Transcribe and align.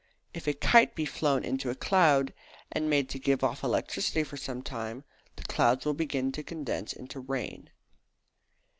If 0.33 0.47
a 0.47 0.53
kite 0.55 0.95
be 0.95 1.05
flown 1.05 1.43
into 1.43 1.69
a 1.69 1.75
cloud, 1.75 2.33
and 2.71 2.89
made 2.89 3.07
to 3.09 3.19
give 3.19 3.43
off 3.43 3.63
electricity 3.63 4.23
for 4.23 4.35
some 4.35 4.63
time, 4.63 5.03
that 5.35 5.47
cloud 5.47 5.85
will 5.85 5.93
begin 5.93 6.31
to 6.31 6.41
condense 6.43 6.91
into 6.91 7.19
rain. 7.19 7.69